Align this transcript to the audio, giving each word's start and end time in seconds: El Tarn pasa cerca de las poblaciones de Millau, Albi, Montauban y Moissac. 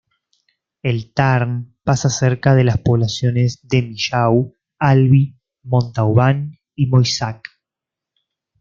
El 0.81 1.13
Tarn 1.13 1.75
pasa 1.83 2.09
cerca 2.09 2.55
de 2.55 2.63
las 2.63 2.79
poblaciones 2.79 3.59
de 3.67 3.83
Millau, 3.83 4.55
Albi, 4.79 5.37
Montauban 5.61 6.57
y 6.73 6.87
Moissac. 6.87 7.47